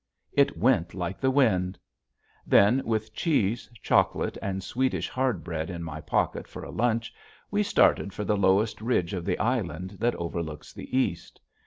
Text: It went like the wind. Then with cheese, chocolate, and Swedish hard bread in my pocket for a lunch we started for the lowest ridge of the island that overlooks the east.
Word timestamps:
It 0.33 0.57
went 0.57 0.95
like 0.95 1.19
the 1.21 1.29
wind. 1.29 1.77
Then 2.47 2.81
with 2.83 3.13
cheese, 3.13 3.69
chocolate, 3.83 4.35
and 4.41 4.63
Swedish 4.63 5.07
hard 5.07 5.43
bread 5.43 5.69
in 5.69 5.83
my 5.83 6.01
pocket 6.01 6.47
for 6.47 6.63
a 6.63 6.71
lunch 6.71 7.13
we 7.51 7.61
started 7.61 8.11
for 8.11 8.23
the 8.23 8.35
lowest 8.35 8.81
ridge 8.81 9.13
of 9.13 9.25
the 9.25 9.37
island 9.37 9.97
that 9.99 10.15
overlooks 10.15 10.73
the 10.73 10.97
east. 10.97 11.39